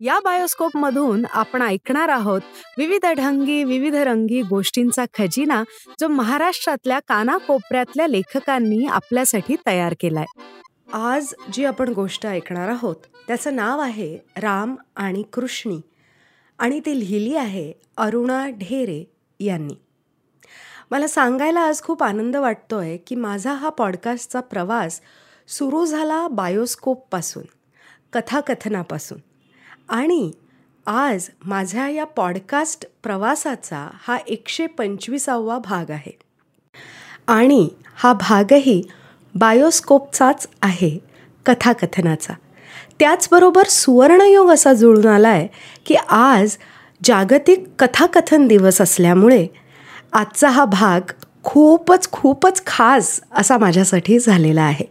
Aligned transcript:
या 0.00 0.18
बायोस्कोप 0.24 0.76
मधून 0.76 1.24
आपण 1.32 1.62
ऐकणार 1.62 2.08
आहोत 2.08 2.40
विविध 2.78 3.06
ढंगी 3.06 3.64
विविध 3.64 3.94
रंगी 3.94 4.42
गोष्टींचा 4.42 5.04
खजिना 5.18 5.62
जो 6.00 6.08
महाराष्ट्रातल्या 6.08 6.98
कानाकोपऱ्यातल्या 6.98 8.06
लेखकांनी 8.06 8.86
आपल्यासाठी 8.86 9.56
तयार 9.66 9.94
केलाय. 10.00 10.24
आज 10.92 11.34
जी 11.52 11.64
आपण 11.64 11.88
गोष्ट 11.88 12.26
ऐकणार 12.26 12.68
आहोत 12.68 12.96
त्याचं 13.26 13.56
नाव 13.56 13.80
आहे 13.80 14.18
राम 14.36 14.74
आणि 14.96 15.22
कृष्णी 15.22 15.80
आणि 16.58 16.80
ती 16.80 16.98
लिहिली 16.98 17.36
आहे 17.36 17.72
अरुणा 17.96 18.48
ढेरे 18.48 19.04
यांनी. 19.40 19.74
मला 20.90 21.06
सांगायला 21.06 21.60
आज 21.60 21.82
खूप 21.82 22.02
आनंद 22.02 22.36
वाटतोय 22.36 22.96
की 22.96 23.14
माझा 23.14 23.52
हा 23.52 23.68
पॉडकास्टचा 23.68 24.40
प्रवास 24.40 25.00
सुरू 25.48 25.84
झाला 25.84 26.28
बायोस्कोपपासून 26.28 27.44
कथाकथनापासून. 28.12 29.18
आणि 29.88 30.30
आज 30.86 31.28
माझ्या 31.44 31.88
या 31.88 32.04
पॉडकास्ट 32.04 32.86
प्रवासाचा 33.02 33.88
हा 34.06 34.16
एकशे 34.16 34.66
पंचवीसावा 34.66 35.58
भाग 35.58 35.90
आहे. 35.90 36.18
आणि 37.26 37.68
हा 37.96 38.12
भागही 38.12 38.82
बायोस्कोपचाच 39.34 40.46
आहे 40.62 40.98
कथाकथनाचा. 41.46 42.34
त्याचबरोबर 42.98 43.62
सुवर्णयोग 43.62 44.50
असा 44.50 44.72
जुळून 44.72 45.06
आला 45.06 45.28
आहे 45.28 45.48
की 45.86 45.94
आज 45.94 46.56
जागतिक 47.04 47.64
कथाकथन 47.78 48.46
दिवस 48.46 48.80
असल्यामुळे 48.80 49.46
आजचा 50.12 50.48
हा 50.48 50.64
भाग 50.64 51.00
खूपच 51.42 52.10
खूपच 52.10 52.66
खास 52.66 53.20
असा 53.32 53.58
माझ्यासाठी 53.58 54.18
झालेला 54.18 54.62
आहे. 54.62 54.84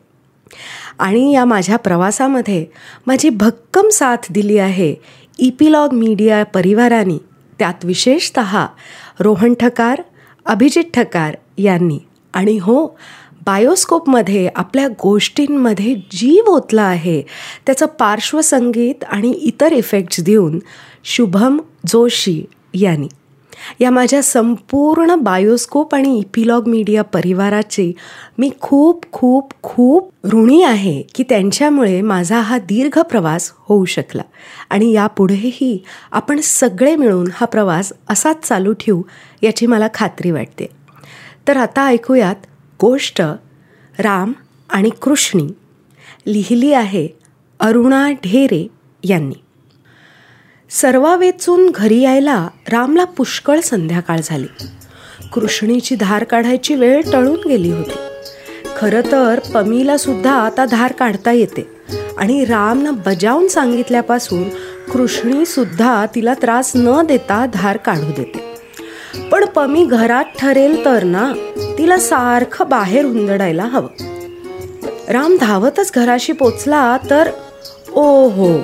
आणि 0.99 1.33
या 1.33 1.45
माझ्या 1.45 1.77
प्रवासामध्ये 1.77 2.65
माझी 3.07 3.29
भक्कम 3.29 3.89
साथ 3.89 4.17
दिली 4.29 4.57
आहे 4.57 4.95
इपिलॉग 5.39 5.93
मीडिया 5.93 6.43
परिवाराने 6.43 7.17
त्यात 7.59 7.85
विशेषत 7.85 8.39
रोहन 9.19 9.53
ठकार 9.53 10.01
अभिजित 10.45 10.83
ठकार 10.93 11.35
यांनी. 11.57 11.99
आणि 12.33 12.57
हो 12.57 12.87
बायोस्कोपमध्ये 13.45 14.49
आपल्या 14.55 14.87
गोष्टींमध्ये 14.87 15.95
जीव 15.95 16.47
ओतला 16.47 16.81
आहे. 16.81 17.21
त्याचं 17.65 17.85
पार्श्वसंगीत 17.85 19.03
आणि 19.03 19.29
इतर 19.29 19.71
इफेक्ट्स 19.71 20.19
देऊन 20.19 20.59
शुभम 21.03 21.59
जोशी 21.87 22.45
यांनी. 22.73 23.07
या 23.79 23.89
माझ्या 23.91 24.23
संपूर्ण 24.23 25.15
बायोस्कोप 25.15 25.95
आणि 25.95 26.19
इपिलॉग 26.19 26.67
मीडिया 26.67 27.01
परिवाराची 27.03 27.93
मी 28.37 28.49
खूप 28.61 29.05
खूप 29.11 29.53
खूप 29.63 30.11
ऋणी 30.33 30.63
आहे 30.63 31.01
की 31.15 31.23
त्यांच्यामुळे 31.23 32.01
माझा 32.01 32.39
हा 32.39 32.57
दीर्घ 32.57 32.99
प्रवास 32.99 33.51
होऊ 33.57 33.85
शकला. 33.85 34.21
आणि 34.69 34.91
यापुढेही 34.91 35.83
आपण 36.11 36.39
सगळे 36.43 36.95
मिळून 36.95 37.27
हा 37.33 37.45
प्रवास 37.45 37.93
असाच 38.09 38.47
चालू 38.47 38.73
ठेवू 38.73 39.01
याची 39.43 39.65
मला 39.65 39.87
खात्री 39.93 40.31
वाटते. 40.31 40.67
तर 41.47 41.57
आता 41.57 41.85
ऐकूयात 41.85 42.35
गोष्ट 42.81 43.21
राम 43.99 44.33
आणि 44.69 44.89
कृष्णी. 44.89 45.47
लिहिली 46.27 46.73
आहे 46.73 47.07
अरुणा 47.59 48.11
ढेरे 48.11 48.67
यांनी. 49.03 49.44
सर्वावेचून 50.69 51.69
घरी 51.75 52.01
यायला 52.01 52.47
रामला 52.71 53.03
पुष्कळ 53.03 53.59
संध्याकाळ 53.59 54.19
झाली. 54.23 54.47
कृष्णीची 55.33 55.95
धार 55.95 56.23
काढायची 56.23 56.75
वेळ 56.75 57.01
टळून 57.13 57.49
गेली 57.49 57.71
होती. 57.71 57.97
खरं 58.77 59.01
तर 59.11 59.39
पमीला 59.39 59.97
सुद्धा 59.97 60.31
आता 60.31 60.65
धार 60.65 60.91
काढता 60.91 61.31
येते 61.31 61.67
आणि 62.17 62.45
रामनं 62.45 62.93
बजावून 63.05 63.47
सांगितल्यापासून 63.47 64.43
कृष्णी 64.93 65.45
सुद्धा 65.45 66.05
तिला 66.15 66.33
त्रास 66.33 66.71
न 66.75 67.05
देता 67.05 67.45
धार 67.53 67.77
काढू 67.77 68.11
देते. 68.17 68.55
पण 69.31 69.45
पमी 69.45 69.85
घरात 69.85 70.25
ठरेल 70.39 70.85
तर 70.85 71.03
ना 71.03 71.31
तिला 71.77 71.97
सारखं 71.97 72.69
बाहेर 72.69 73.05
हुंदडायला 73.05 73.63
हवं. 73.63 74.03
राम 75.09 75.37
धावतच 75.41 75.91
घराशी 75.95 76.33
पोचला 76.33 76.97
तर 77.09 77.29
ओ 77.93 78.27
हो 78.29 78.57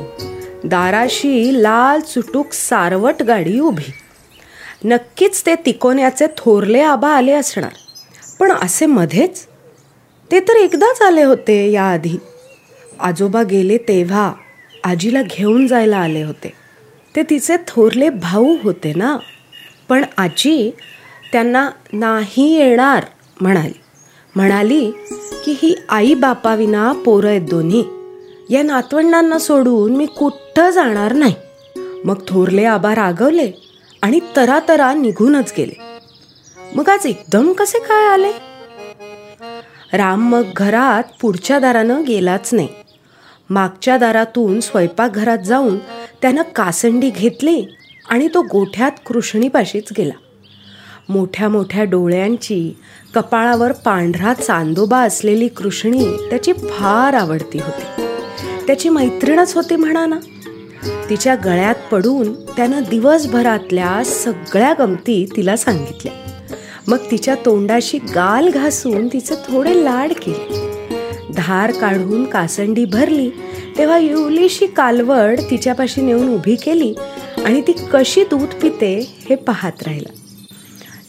दाराशी 0.64 1.64
लाल 1.64 2.00
चुटूक 2.00 2.54
सारवट 2.54 3.24
गाडी 3.24 3.60
उभी. 3.60 3.94
नक्कीच 4.86 5.44
ते 5.46 5.56
तिकोन्याचे 5.56 6.28
थोरले 6.38 6.82
आबा 6.82 7.10
आले 7.10 7.32
असणार. 7.32 7.72
पण 8.40 8.52
असे 8.52 8.86
मध्येच 8.86 9.46
ते 10.32 10.40
तर 10.40 10.54
एकदाच 10.54 11.02
आले 11.02 11.24
होते 11.24 11.72
याआधी. 11.72 12.18
आजोबा 13.00 13.44
गेले 13.44 13.78
तेव्हा 13.78 14.34
आजीला 14.84 15.22
घेऊन 15.22 15.68
जायला 15.68 15.98
आले 15.98 16.24
होते. 16.24 16.54
ते 17.16 17.24
तिचे 17.30 17.58
थोरले 17.68 18.10
भाऊ 18.10 18.56
होते 18.64 18.94
ना. 18.96 19.18
पण 19.90 20.06
आजी 20.18 20.72
त्यांना 21.32 21.70
नाही 21.94 22.56
येणार 22.56 23.06
म्हणाली. 23.42 23.80
म्हणाली 24.36 24.92
की 25.46 25.56
ही 25.62 25.76
आई 25.90 26.14
बापाविना 26.14 26.92
पोरं 26.92 27.28
आहेत 27.28 27.42
दोन्ही. 27.42 27.86
या 28.50 28.64
नातवंडांना 28.64 29.40
सोडून 29.40 29.96
मी 29.96 30.06
कुठं 30.06 30.41
जाणार 30.60 31.14
नाही. 31.14 31.36
मग 32.06 32.16
थोरले 32.28 32.64
आबा 32.64 32.96
रागवले 32.96 33.52
आणि 34.02 34.20
तरातरा 34.36 34.94
निघूनच 34.94 35.54
गेले. 35.58 35.80
मग 36.76 36.90
आज 36.90 37.06
एकदम 37.06 37.54
कसे 37.54 37.80
काय 37.80 38.08
आले? 38.08 38.32
राम 39.94 40.32
मग 40.32 40.44
घरात 40.56 41.04
पुढच्या 41.22 41.60
दारानं 41.60 42.04
गेलाच 42.08 42.54
नाही. 42.54 42.68
मागच्या 43.50 43.98
दारातून 43.98 44.60
स्वयंपाकघरात 44.60 45.38
जाऊन 45.38 45.78
त्यानं 46.22 46.42
कासंडी 46.42 47.10
घेतली 47.10 47.66
आणि 48.10 48.28
तो 48.28 48.42
गोठ्यात 48.42 48.92
कृष्णीपाशीच 49.06 49.88
गेला. 49.98 50.14
मोठ्या 51.10 51.50
मोठ्या 51.50 51.84
डोळ्यांची 51.84 52.78
कपाळावर 53.16 53.72
पांढरा 53.72 54.34
चांदोबा 54.34 55.00
असलेली 55.00 55.48
कृष्णी 55.48 56.30
त्याची 56.30 56.54
फार 56.54 57.14
आवडती 57.14 57.60
होती. 57.60 58.02
त्याची 58.68 58.90
मैत्रीणच 58.90 59.56
होती 59.56 59.76
म्हणा 59.76 60.06
ना 60.06 60.16
तिच्या 61.10 61.36
गळ्यात 61.36 61.76
पडून 61.92 62.34
त्यानं 62.34 62.82
दिवसभरातल्या 62.90 64.04
सगळ्या 64.04 64.74
गमती 64.80 65.26
तिला 65.36 65.56
सांगितल्या. 65.56 66.14
मग 66.88 66.98
तिच्या 67.12 67.36
तोंडाशी 67.36 67.98
गाल 67.98 68.50
घासून 68.50 69.08
तिचे 69.08 69.36
थोडे 69.36 69.84
लाड 69.84 70.12
केले. 70.12 70.72
धार 71.38 71.72
काढून 71.72 72.26
कासंडी 72.26 72.86
भरली 72.86 73.30
तेव्हा 73.78 73.98
युलीशी 73.98 74.66
कालवड 74.66 75.40
तिच्यापाशी 75.52 76.02
नेऊन 76.02 76.34
उभी 76.34 76.56
केली 76.56 76.94
आणि 77.46 77.62
ती 77.62 77.72
कशी 77.94 78.24
दूध 78.24 78.54
पिते 78.62 79.18
हे 79.30 79.36
पाहत 79.36 79.84
राहिला. 79.86 80.14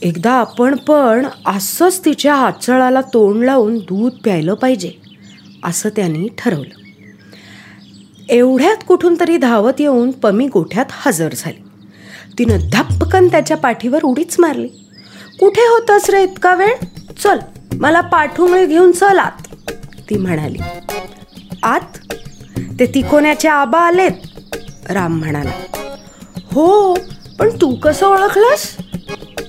एकदा 0.02 0.30
आपण 0.30 0.76
पण 0.76 1.26
असंच 1.46 2.04
तिच्या 2.04 2.34
आचळाला 2.34 3.00
तोंड 3.00 3.44
लावून 3.44 3.78
दूध 3.78 4.12
प्यायलं 4.12 4.54
पाहिजे 4.54 4.90
असं 5.64 5.88
त्यांनी 5.88 6.28
ठरवलं. 6.38 6.81
एवढ्यात 8.28 8.76
कुठून 8.88 9.16
तरी 9.20 9.36
धावत 9.36 9.80
येऊन 9.80 10.10
पमी 10.10 10.46
गोठ्यात 10.46 10.84
हजर 10.90 11.28
झाली. 11.36 11.62
तिनं 12.38 12.58
धपकन 12.72 13.28
त्याच्या 13.28 13.56
पाठीवर 13.56 14.02
उडीच 14.04 14.36
मारली. 14.38 14.68
कुठे 15.40 15.60
होतस 15.60 16.10
रे 16.10 16.22
इतका 16.22 16.54
वेळ? 16.54 16.74
चल 17.22 17.38
मला 17.74 18.00
पाठुंबळे 18.00 18.66
घेऊन 18.66 18.92
चल 18.92 19.18
आत. 19.18 19.54
ती 20.10 20.18
म्हणाली. 20.18 20.58
आत? 21.62 21.98
ते 22.58 22.86
तिकोण्याचे 22.86 23.48
आबा 23.48 23.80
आलेत 23.80 24.12
राम 24.90 25.18
म्हणाला. 25.18 25.50
हो 26.52 26.94
पण 27.38 27.48
तू 27.60 27.74
कसं 27.74 28.06
ओळखलंस? 28.06 28.76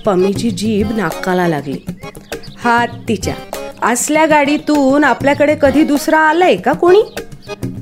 पमीची 0.06 0.50
जीभ 0.50 0.96
नाकाला 0.96 1.48
लागली. 1.48 1.78
हात 2.64 2.88
तिच्या. 3.08 3.34
असल्या 3.82 4.26
गाडीतून 4.26 5.04
आपल्याकडे 5.04 5.56
कधी 5.62 5.84
दुसरा 5.84 6.18
आलाय 6.18 6.56
का 6.56 6.72
कोणी? 6.72 7.02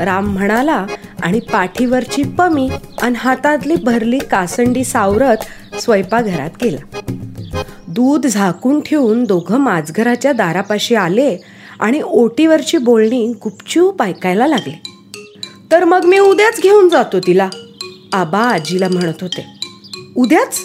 राम 0.00 0.32
म्हणाला 0.32 0.86
आणि 1.22 1.40
पाठीवरची 1.40 2.22
पमी 2.22 2.70
आणि 3.02 3.14
हातातली 3.19 3.74
भरली 3.74 4.19
कासंडी 4.19 4.84
सावरत 4.84 5.36
स्वयंपाकघरात 5.80 6.50
गेला. 6.62 7.00
दूध 7.88 8.26
झाकून 8.26 8.80
ठेवून 8.80 9.24
दोघं 9.24 9.58
माझघराच्या 9.58 10.32
दारापाशी 10.32 10.94
आले 10.94 11.36
आणि 11.80 12.02
ओटीवरची 12.04 12.78
बोलणी 12.78 13.32
गुपचूप 13.42 14.02
ऐकायला 14.02 14.46
लागले. 14.46 14.82
तर 15.72 15.84
मग 15.84 16.04
मी 16.04 16.18
उद्याच 16.18 16.60
घेऊन 16.62 16.88
जातो 16.88 17.18
तिला 17.18 17.48
आबा 18.12 18.38
आजीला 18.38 18.88
म्हणत 18.88 19.14
होते. 19.20 19.46
उद्याच? 20.16 20.58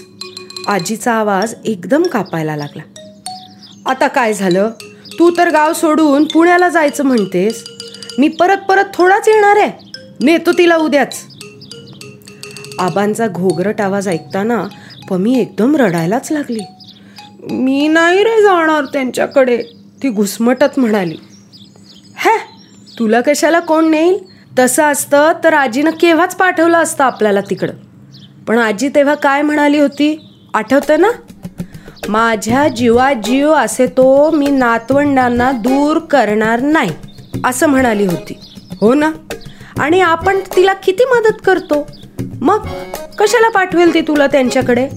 आजीचा 0.67 1.13
आवाज 1.13 1.53
एकदम 1.65 2.03
कापायला 2.03 2.55
लागला. 2.55 2.81
आता 3.85 4.07
काय 4.07 4.33
झालं? 4.33 4.69
तू 5.19 5.31
तर 5.37 5.49
गाव 5.51 5.73
सोडून 5.73 6.23
पुण्याला 6.23 6.69
जायचं 6.69 7.05
म्हणतेस. 7.05 7.63
मी 8.17 8.27
परत 8.27 8.57
परत 8.57 8.85
थोडाच 8.93 9.27
येणार 9.27 9.57
आहे. 9.57 9.71
नेतो 10.21 10.51
तिला 10.51 10.75
उद्याच. 10.75 11.25
आबांचा 12.79 13.27
घोगरट 13.27 13.81
आवाज 13.81 14.07
ऐकताना 14.07 14.67
पमी 15.09 15.39
एकदम 15.39 15.75
रडायलाच 15.75 16.31
लागली. 16.31 16.59
मी 17.51 17.87
नाही 17.87 18.23
रे 18.23 18.41
जाणार 18.41 18.85
त्यांच्याकडे 18.85 19.57
ती 20.03 20.09
घुसमटत 20.09 20.79
म्हणाली. 20.79 21.15
हॅ 22.15 22.37
तुला 22.99 23.21
कशाला 23.21 23.59
कोण 23.59 23.89
नेईल? 23.89 24.17
तसं 24.59 24.83
असतं 24.83 25.31
तर 25.43 25.53
आजीनं 25.53 25.91
केव्हाच 25.91 26.35
पाठवलं 26.35 26.77
असतं 26.77 27.03
आपल्याला 27.03 27.41
तिकडं. 27.41 27.73
पण 28.47 28.57
आजी 28.57 28.89
तेव्हा 28.89 29.15
काय 29.15 29.41
म्हणाली 29.41 29.79
होती? 29.79 30.29
आठवतं 30.53 31.01
ना? 31.01 31.09
माझ्या 32.07 32.67
जीवा 32.67 33.13
जीव 33.13 33.51
असे 33.51 33.85
तो 33.85 34.31
मी 34.31 34.47
नातवंडांना 34.47 35.51
दूर 35.51 35.99
करणार 35.99 36.59
नाही. 36.59 36.91
असं 37.45 37.67
म्हणाली 37.67 38.05
होती. 38.05 38.39
हो 38.81 38.93
ना? 38.93 39.11
आणि 39.79 40.01
आपण 40.01 40.39
तिला 40.55 40.73
किती 40.73 41.03
मदत 41.05 41.35
करतो? 41.45 41.87
मग 42.41 42.59
कशाला 43.19 43.49
पाठवेल 43.49 43.93
ती 43.93 44.01
तुला 44.01 44.27
त्यांच्याकडे? 44.27 44.89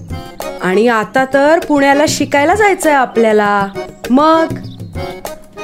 आणि 0.61 0.87
आता 0.87 1.25
तर 1.33 1.59
पुण्याला 1.59 2.03
शिकायला 2.07 2.55
जायचंय 2.55 2.93
आपल्याला. 2.93 3.67
मग? 4.09 4.45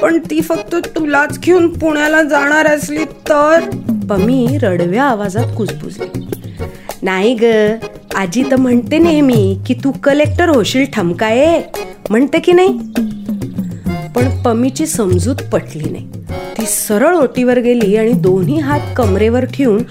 पण 0.02 0.18
ती 0.18 0.40
फक्त 0.40 0.74
तुलाच 0.74 1.38
घेऊन 1.38 1.78
पुण्याला 1.78 2.22
जाणार 2.22 2.66
असली 2.66 3.04
तर? 3.04 3.60
पमी 4.10 4.58
रडव्या 4.62 5.04
आवाजात 5.04 5.44
कुजबुजली. 5.56 6.26
नाही 7.02 7.34
ग 7.42 7.44
आजी 8.14 8.42
तर 8.50 8.56
म्हणते 8.56 8.98
नेहमी 8.98 9.60
की 9.66 9.74
तू 9.74 9.92
कलेक्टर 10.04 10.48
होशील 10.48 10.84
ठमकाये. 10.92 11.62
म्हणते 12.10 12.38
की 12.38 12.52
नाही? 12.52 12.78
पण 14.16 14.42
पमीची 14.42 14.86
समजूत 14.86 15.36
पटली 15.52 15.90
नाही. 15.90 16.08
ती 16.60 16.66
सरळ 16.66 17.14
ओटीवर 17.16 17.58
गेली 17.58 17.96
आणि 17.96 18.12
दोन्ही 18.12 18.60
हात 18.60 18.80
कमरेवर 18.96 19.44
ठेवून 19.44 19.82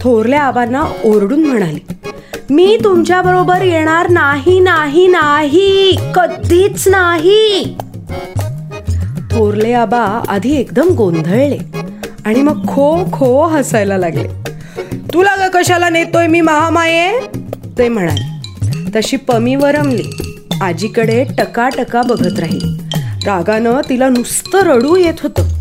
थोरल्या 0.00 0.42
आबांना 0.42 0.84
ओरडून 1.04 1.46
म्हणाली 1.46 1.80
मी 2.50 2.78
तुमच्या 2.84 3.22
बरोबर 3.22 3.62
येणार 3.62 4.10
नाही 4.10 4.60
नाही 4.60 5.06
नाही 5.06 5.96
कधीच 6.14 6.88
नाही. 6.88 7.76
थोरले 9.30 9.72
आबा 9.72 10.22
आधी 10.28 10.56
एकदम 10.56 10.88
गोंधळले 10.88 11.58
आणि 12.24 12.42
मग 12.42 12.68
खो 12.68 13.04
खो 13.12 13.46
हसायला 13.46 13.98
लागले. 13.98 14.28
तुला 15.14 15.46
ग 15.46 15.50
कशाला 15.54 15.88
नेतोय 15.88 16.26
मी 16.26 16.40
महामाये? 16.40 17.20
ते 17.78 17.88
म्हणाले. 17.88 18.40
तशी 18.96 19.16
पमी 19.16 19.56
वरमली. 19.56 20.02
आजीकडे 20.60 21.24
टका 21.38 21.68
टका 21.68 22.02
बघत 22.02 22.38
राहिली. 22.38 22.78
रागानं 23.26 23.80
तिला 23.88 24.08
नुसतं 24.08 24.58
रडू 24.58 24.96
येत 24.96 25.14
होतं. 25.22 25.55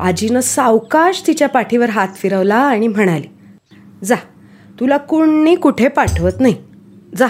आजीनं 0.00 0.40
सावकाश 0.40 1.22
तिच्या 1.26 1.48
पाठीवर 1.48 1.90
हात 1.90 2.08
फिरवला 2.16 2.56
आणि 2.56 2.88
म्हणाली 2.88 3.26
जा 4.04 4.14
तुला 4.80 4.96
कुणी 4.96 5.54
कुठे 5.54 5.88
पाठवत 5.88 6.40
नाही. 6.40 6.54
जा 7.16 7.26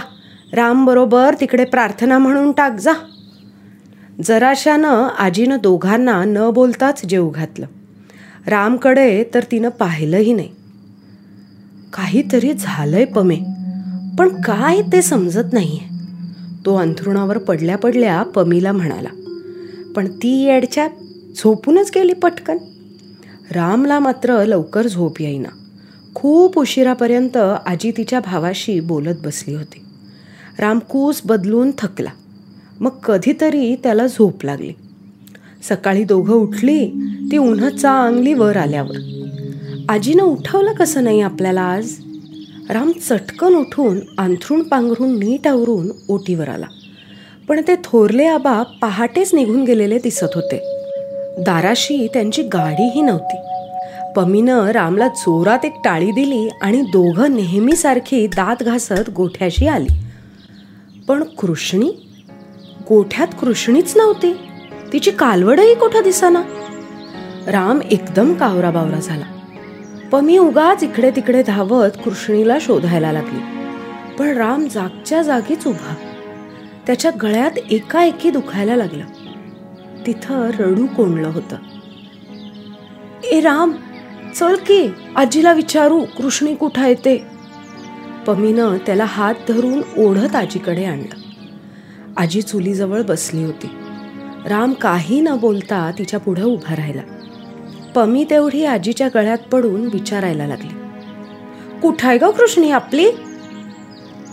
रामबरोबर 0.52 1.34
तिकडे 1.40 1.64
प्रार्थना 1.64 2.18
म्हणून 2.18 2.52
टाक 2.52 2.72
जा. 2.72 2.92
जराशानं 4.24 5.08
आजीनं 5.18 5.56
दोघांना 5.62 6.22
न 6.26 6.50
बोलताच 6.50 7.04
जेव 7.06 7.28
घातलं. 7.30 7.66
रामकडे 8.46 9.24
तर 9.34 9.42
तिनं 9.50 9.68
पाहिलंही 9.68 10.32
नाही. 10.32 10.48
काहीतरी 11.92 12.52
झालंय 12.52 13.04
पमे 13.04 13.38
पण 14.18 14.28
काय 14.28 14.80
ते 14.92 15.02
समजत 15.02 15.52
नाहीये. 15.52 15.88
तो 16.66 16.76
अंथरुणावर 16.76 17.38
पडल्या 17.38 17.78
पडल्या 17.78 18.22
पमीला 18.22 18.72
म्हणाला 18.72 19.08
पण 19.96 20.06
ती 20.06 20.44
येडच्या 20.44 20.86
झोपूनच 21.36 21.90
गेली 21.94 22.12
पटकन. 22.12 22.58
रामला 23.50 23.98
मात्र 23.98 24.44
लवकर 24.44 24.86
झोप 24.86 25.20
येईना. 25.20 25.48
खूप 26.14 26.58
उशिरापर्यंत 26.58 27.36
आजी 27.66 27.92
तिच्या 27.96 28.20
भावाशी 28.20 28.80
बोलत 28.80 29.14
बसली 29.24 29.54
होती. 29.54 29.80
रामकूस 30.58 31.22
बदलून 31.24 31.70
थकला. 31.78 32.10
मग 32.80 32.90
कधीतरी 32.90 33.74
त्याला 33.74 34.06
झोप 34.06 34.44
लागली. 34.44 34.72
सकाळी 35.68 36.04
दोघं 36.04 36.34
उठली 36.34 36.88
ती 37.32 37.36
उन्हं 37.36 37.76
चांगली 37.76 38.34
वर 38.34 38.56
आल्यावर. 38.56 39.24
आजीनं 39.88 40.22
उठवलं 40.22 40.72
कसं 40.72 41.04
नाही 41.04 41.20
आपल्याला 41.20 41.62
आज? 41.62 41.92
राम 42.70 42.92
चटकन 42.92 43.54
उठून 43.54 43.98
अंथरूण 44.18 44.62
पांघरून 44.62 45.18
नीट 45.18 45.46
आवरून 45.46 45.90
ओटीवर 46.08 46.48
आला. 46.48 46.66
पण 47.48 47.60
ते 47.68 47.74
थोरले 47.84 48.24
आबा 48.24 48.62
पहाटेच 48.62 49.34
निघून 49.34 49.64
गेलेले 49.64 49.98
दिसत 49.98 50.26
होते. 50.34 50.77
दाराशी 51.38 52.08
त्यांची 52.14 52.42
गाडीही 52.42 53.00
नव्हती. 53.00 53.36
पमीनं 54.16 54.66
रामला 54.66 55.08
जोरात 55.08 55.64
एक 55.64 55.74
टाळी 55.84 56.10
दिली 56.10 56.48
आणि 56.62 56.80
दोघं 56.80 57.34
नेहमीसारखी 57.34 58.26
दात 58.26 58.62
घासत 58.62 59.10
गोठ्याशी 59.16 59.66
आली. 59.66 59.86
पण 61.08 61.22
कृष्णी? 61.22 61.90
गोठ्यात 62.88 63.26
कृष्णीच 63.40 63.96
नव्हती. 63.96 64.36
तिची 64.92 65.10
कालवडही 65.10 65.74
कुठं 65.74 66.00
दिसाना? 66.04 66.42
राम 67.46 67.80
एकदम 67.90 68.34
कावरा 68.34 68.70
बावरा 68.70 69.00
झाला. 69.00 69.24
पमी 70.12 70.38
उगाच 70.38 70.82
इकडे 70.82 71.10
तिकडे 71.10 71.42
धावत 71.42 71.90
कृष्णीला 72.04 72.58
शोधायला 72.60 73.12
लागली. 73.12 73.40
पण 74.18 74.28
राम 74.36 74.68
जागच्या 74.68 75.22
जागीच 75.22 75.66
उभा. 75.66 75.94
त्याच्या 76.86 77.10
गळ्यात 77.22 77.58
एकाएकी 77.70 78.30
दुखायला 78.30 78.76
लागलं. 78.76 79.04
तिथं 80.08 80.50
रडू 80.58 80.86
कोंडलं 80.86 81.28
होतं. 81.28 81.56
ए 83.32 83.40
राम 83.40 83.72
चल 84.34 84.54
की 84.54 84.88
आजीला 85.16 85.52
विचारू 85.52 86.00
कृष्णी 86.00 86.54
कुठं 86.54 86.86
येते 86.86 87.26
पमीनं 88.26 88.76
त्याला 88.86 89.04
हात 89.04 89.34
धरून 89.48 89.82
ओढत 89.96 90.36
आजीकडे 90.36 90.84
आणलं. 90.84 91.14
आजी 92.16 92.42
चुलीजवळ 92.42 93.02
बसली 93.02 93.44
होती. 93.44 93.66
राम 94.48 94.72
काही 94.72 95.20
न 95.20 95.28
बोलता 95.40 95.90
तिच्या 95.98 96.20
पुढं 96.20 96.44
उभा 96.44 96.76
राहिला. 96.76 97.02
पमी 97.94 98.24
तेवढी 98.30 98.64
आजीच्या 98.64 99.08
गळ्यात 99.14 99.38
पडून 99.38 99.80
विचारायला 99.80 100.46
लागली. 100.46 100.74
कुठं 101.80 102.08
आहे 102.08 102.18
ग 102.18 102.24
कृष्णी 102.24 102.70
आपली? 102.70 103.06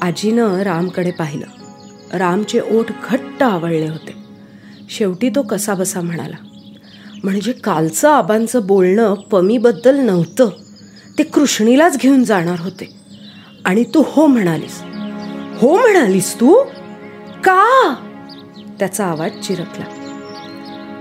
आजीनं 0.02 0.60
रामकडे 0.60 1.12
पाहिलं. 1.12 1.46
रामचे 2.18 2.60
ओठ 2.60 2.86
घट्ट 3.10 3.44
आवळले 3.44 3.88
होते. 3.88 4.25
शेवटी 4.90 5.30
तो 5.30 5.42
कसाबसा 5.42 6.02
म्हणाला 6.02 6.36
म्हणजे 7.24 7.52
कालचं 7.52 8.10
आबांचं 8.10 8.68
बोलणं 8.68 9.14
पमीबद्दल 9.14 10.00
नव्हतं. 10.00 10.50
ते 11.18 11.24
कृष्णीलाच 11.24 11.98
घेऊन 11.98 12.24
जाणार 12.24 12.60
होते. 12.60 12.96
आणि 13.66 13.84
तू 13.84 14.04
हो 14.08 14.28
म्हणालीस. 14.28 14.82
हो 15.58 15.78
म्हणालीस 15.78 16.36
तू? 16.36 16.64
का? 17.44 17.94
त्याचा 18.80 19.06
आवाज 19.06 19.32
चिरकला 19.32 19.86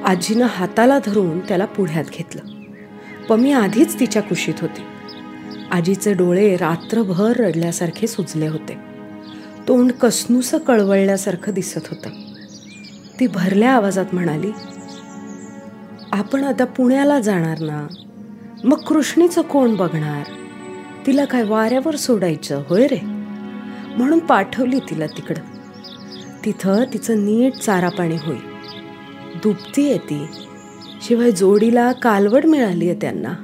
आजीनं 0.05 0.47
हाताला 0.51 0.99
धरून 0.99 1.41
त्याला 1.41 1.65
पुढ्यात 1.65 2.05
घेतलं. 2.05 2.41
पमी 3.29 3.53
आधीच 3.53 4.01
तिच्या 4.01 4.23
कुशीत 4.23 4.55
होती. 4.61 4.83
आजीचे 5.71 6.13
डोळे 6.13 6.57
रात्रभर 6.57 7.33
रडल्यासारखे 7.37 8.07
सुजले 8.07 8.47
होते. 8.47 8.79
तोंड 9.69 9.93
कसनुसं 9.93 10.59
कळवळल्यासारखं 10.59 11.53
दिसत 11.53 11.81
होतं. 11.91 12.11
ती 13.21 13.27
भरल्या 13.27 13.73
आवाजात 13.73 14.05
म्हणाली 14.13 14.51
आपण 16.13 16.45
आता 16.45 16.65
पुण्याला 16.65 17.21
जाणार 17.21 17.59
ना? 17.59 17.87
मग 18.65 18.77
कृष्णीचं 18.77 19.43
कोण 19.43 19.77
बघणार? 19.77 20.23
तिला 21.07 21.25
काय 21.25 21.43
वाऱ्यावर 21.43 21.97
सोडायचं? 21.97 22.63
होय 22.69 22.87
रे. 22.87 23.01
म्हणून 23.97 24.19
पाठवली 24.19 24.79
तिला 24.79 25.07
तिकडं. 25.07 25.41
तिथं 26.45 26.85
तिचं 26.93 27.25
नीट 27.25 27.55
चारा 27.55 27.89
पाणी 27.89 28.17
होईल 28.17 28.41
दुपती 29.43 29.89
आहे 29.89 29.99
ती. 29.99 30.27
शिवाय 31.03 31.33
जोडीला 31.33 31.93
कालवड 31.93 32.47
मिळाली 32.47 32.91
आहे 32.91 32.99
त्यांना. 33.01 33.35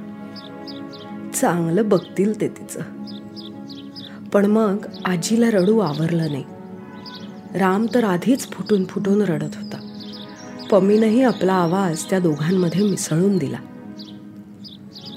चांगलं 1.33 1.89
बघतील 1.89 2.41
ते 2.41 2.47
तिचं. 2.47 2.79
पण 4.33 4.45
मग 4.45 4.77
आजीला 5.05 5.51
रडू 5.51 5.79
आवरलं 5.79 6.31
नाही. 6.31 6.43
राम 7.55 7.87
तर 7.93 8.03
आधीच 8.03 8.47
फुटून 8.51 8.85
फुटून 8.85 9.21
रडत 9.21 9.55
होता. 9.55 9.77
पमीनंही 10.71 11.23
आपला 11.23 11.53
आवाज 11.53 12.03
त्या 12.03 12.19
दोघांमध्ये 12.19 12.89
मिसळून 12.89 13.37
दिला. 13.37 13.57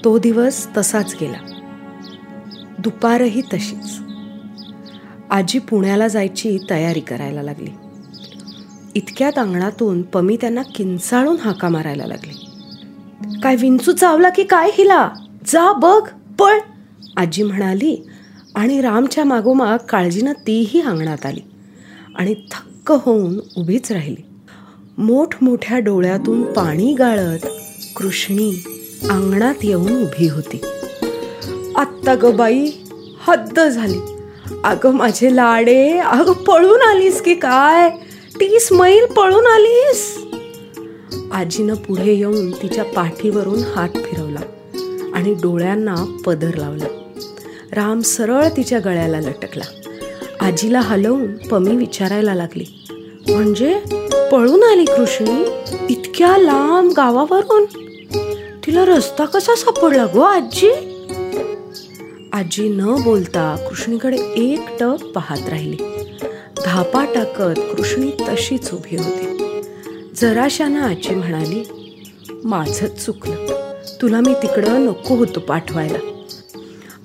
तो 0.03 0.19
दिवस 0.19 0.67
तसाच 0.77 1.15
गेला. 1.21 1.59
दुपारही 2.79 3.41
तशीच. 3.41 3.99
आजी 5.29 5.59
पुण्याला 5.59 6.07
जायची 6.07 6.59
तयारी 6.69 6.99
करायला 6.99 7.41
लागली. 7.41 7.69
इतक्यात 8.95 9.39
अंगणातून 9.39 10.01
पमी 10.01 10.37
त्यांना 10.41 10.61
किंचाळून 10.61 11.37
हाका 11.37 11.69
मारायला 11.69 12.05
लागली. 12.05 12.45
काय 13.41 13.55
विंचू 13.55 13.91
चावला 13.91 14.29
की 14.29 14.43
काय 14.43 14.69
हिला? 14.73 15.09
जा 15.45 15.71
बघ 15.71 16.09
पळ. 16.39 16.59
आजी 17.17 17.43
म्हणाली 17.43 18.07
आणि 18.55 18.81
रामच्या 18.81 19.23
मागोमाग 19.23 19.77
काळजीनं 19.77 20.33
तीही 20.47 20.81
अंगणात 20.81 21.25
आली. 21.25 21.41
आणि 22.15 22.33
थक्क 22.33 22.91
होऊन 22.91 23.39
उभीच 23.57 23.91
राहिली. 23.91 24.25
मोठमोठ्या 24.97 25.79
डोळ्यातून 25.79 26.43
पाणी 26.43 26.93
गाळत 26.93 27.47
कृष्णी 27.95 28.63
अंगणात 29.09 29.55
येऊन 29.63 30.01
उभी 30.01 30.29
होती. 30.29 30.61
आत्ता 31.75 32.15
ग 32.15 32.35
बाई 32.35 32.71
हद्द 33.27 33.59
झाली. 33.59 33.99
अगं 34.63 34.91
माझे 34.93 35.35
लाडे 35.35 35.97
अगं 35.97 36.33
पळून 36.33 36.81
आलीस 36.81 37.21
की 37.21 37.35
काय? 37.35 37.89
तीस 38.35 38.73
मैल 38.73 39.05
पळून 39.05 39.45
आलीस. 39.45 40.25
आजीनं 41.31 41.73
पुढे 41.73 42.13
येऊन 42.13 42.51
तिच्या 42.51 42.83
पाठीवरून 42.83 43.59
हात 43.75 43.89
फिरवला 43.89 44.39
आणि 45.13 45.33
डोळ्यांना 45.33 45.95
पदर 46.25 46.53
लावला. 46.55 46.85
राम 47.71 48.01
सरळ 48.01 48.47
तिच्या 48.57 48.79
गळ्याला 48.79 49.19
लटकला. 49.19 49.84
आजीला 50.41 50.79
हलवून 50.79 51.37
पमी 51.37 51.75
विचारायला 51.75 52.35
लागली. 52.35 52.85
म्हणजे 53.29 53.79
पळून 54.31 54.63
आली 54.63 54.85
कृष्णी? 54.85 55.45
इतक्या 55.89 56.37
लांब 56.37 56.91
गावावरून? 56.91 57.65
तिला 58.65 58.85
रस्ता 58.85 59.25
कसा 59.25 59.55
सापडला 59.55 60.05
गो 60.05 60.19
आजी? 60.19 60.71
आजी 62.33 62.69
न 62.69 62.95
बोलता 63.03 63.55
कृष्णीकडे 63.69 64.17
एक 64.35 64.61
टप 64.79 65.05
पाहत 65.05 65.49
राहिली. 65.49 65.77
धापा 66.65 67.05
टाकत 67.05 67.59
कृष्णी 67.59 68.11
तशीच 68.29 68.73
उभी 68.73 68.97
होती. 68.97 69.37
जराशानं 70.15 70.81
आजी 70.81 71.15
म्हणाली 71.15 71.63
माझंच 72.43 73.05
चुकलं. 73.05 73.47
तुला 74.01 74.19
मी 74.19 74.33
तिकडं 74.33 74.85
नको 74.85 75.15
होतो 75.15 75.39
पाठवायला. 75.39 75.97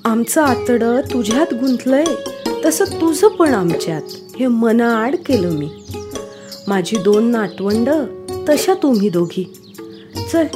आमचं 0.05 0.43
आतडं 0.43 1.01
तुझ्यात 1.01 1.55
गुंतलंय. 1.55 2.05
तसं 2.67 2.85
तुझं 2.85 3.29
पण 3.29 3.55
आमच्यात. 3.55 4.03
हे 4.41 4.47
मनाआड 4.47 5.17
केलं 5.17 5.51
मी. 5.51 5.69
माझी 6.69 6.97
दोन 6.97 7.25
नातवंड 7.25 7.89
तशा 8.49 8.75
तुम्ही 8.75 9.09
दोघी. 9.09 9.53
चल 10.33 10.47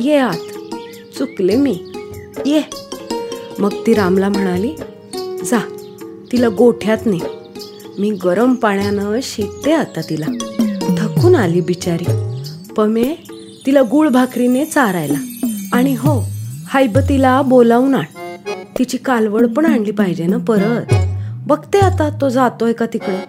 ये 0.00 0.16
आत. 0.16 0.36
चुकले 1.18 1.56
मी. 1.56 1.78
ये. 2.46 2.62
मग 3.58 3.70
ती 3.86 3.94
रामला 3.94 4.28
म्हणाली 4.28 4.72
जा 5.44 5.58
तिला 6.32 6.48
गोठ्यात 6.48 6.98
ने. 7.06 7.18
मी 7.98 8.10
गरम 8.10 8.54
पाण्यानं 8.54 9.18
शिकते 9.22 9.72
आता 9.72 10.00
तिला. 10.00 10.26
थकून 10.98 11.34
आली 11.34 11.60
बिचारी. 11.60 12.04
पमे 12.76 13.14
तिला 13.66 13.82
गुळ 13.82 14.08
भाकरीने 14.08 14.64
चारायला. 14.64 15.18
आणि 15.72 15.94
हो 15.94 16.24
हायबतीला 16.66 17.42
बोलावून 17.42 17.94
आण. 17.94 18.04
तिची 18.78 18.96
कालवड 18.96 19.46
पण 19.46 19.66
आणली 19.66 19.90
पाहिजे 19.90 20.26
ना 20.26 20.36
परत. 20.36 21.05
बघते 21.46 21.78
आता 21.78 22.08
तो 22.20 22.28
जातोय 22.28 22.72
का 22.72 22.86
तिकडे? 22.86 23.24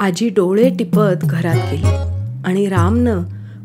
आजी 0.00 0.28
डोळे 0.28 0.68
टिपत 0.70 1.24
घरात 1.24 1.56
गेली 1.56 1.86
आणि 2.44 2.68
रामनं 2.68 3.22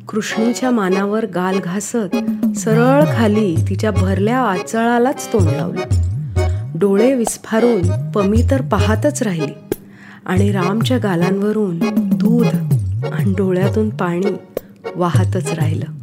कृष्णीच्या 0.07 0.71
मानावर 0.71 1.25
गाल 1.25 1.59
घासत 1.59 2.15
सरळ 2.57 3.03
खाली 3.15 3.55
तिच्या 3.69 3.91
भरल्या 3.91 4.39
आचळालाच 4.39 5.33
तोंड 5.33 5.47
लावलं. 5.47 5.81
डोळे 6.75 7.15
विस्फारून 7.15 8.11
पमी 8.11 8.43
तर 8.51 8.61
पाहतच 8.61 9.23
राहिली 9.23 9.75
आणि 10.25 10.51
रामच्या 10.51 10.97
गालांवरून 10.97 11.79
दूध 12.13 12.47
आणि 13.05 13.33
डोळ्यातून 13.37 13.89
पाणी 13.89 14.37
वाहतच 14.95 15.53
राहिलं. 15.53 16.00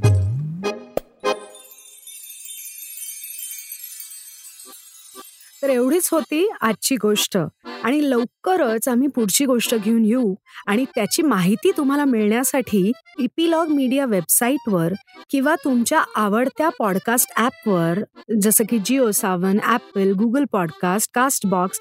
तर 5.63 5.71
एवढीच 5.71 6.09
होती 6.13 6.49
आजची 6.61 6.97
गोष्ट. 6.97 7.39
आणि 7.85 8.11
लवकरच 8.11 8.89
आम्ही 8.89 9.09
पुढची 9.09 9.45
गोष्ट 9.45 9.75
घेऊन 9.75 10.05
येऊ 10.05 10.35
आणि 10.67 10.85
त्याची 10.95 11.23
माहिती 11.23 11.71
तुम्हाला 11.77 12.05
मिळण्यासाठी 12.05 12.93
इपिलॉग 13.19 13.69
मीडिया 13.69 14.05
वेबसाईटवर 14.05 14.93
किंवा 15.31 15.55
तुमच्या 15.65 16.05
आवडत्या 16.17 16.69
पॉडकास्ट 16.69 17.33
ॲपवर 17.37 17.99
जसं 18.43 18.65
की 18.69 18.79
Jio 18.79 19.11
Saavn 19.11 19.59
Apple 19.63 20.13
Google 20.13 20.45
podcast 20.53 21.11
Castbox 21.47 21.81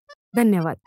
धन्यवाद. 0.33 0.77